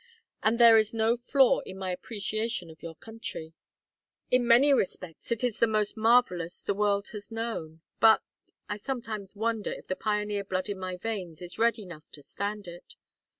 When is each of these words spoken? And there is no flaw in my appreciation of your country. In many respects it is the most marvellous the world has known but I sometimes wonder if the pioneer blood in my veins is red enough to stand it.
And 0.41 0.57
there 0.59 0.77
is 0.77 0.95
no 0.95 1.15
flaw 1.15 1.59
in 1.59 1.77
my 1.77 1.91
appreciation 1.91 2.71
of 2.71 2.81
your 2.81 2.95
country. 2.95 3.53
In 4.31 4.47
many 4.47 4.73
respects 4.73 5.31
it 5.31 5.43
is 5.43 5.59
the 5.59 5.67
most 5.67 5.95
marvellous 5.95 6.59
the 6.63 6.73
world 6.73 7.09
has 7.09 7.31
known 7.31 7.81
but 7.99 8.23
I 8.67 8.77
sometimes 8.77 9.35
wonder 9.35 9.71
if 9.71 9.85
the 9.85 9.95
pioneer 9.95 10.43
blood 10.43 10.69
in 10.69 10.79
my 10.79 10.97
veins 10.97 11.39
is 11.39 11.59
red 11.59 11.77
enough 11.77 12.09
to 12.13 12.23
stand 12.23 12.67
it. 12.67 12.95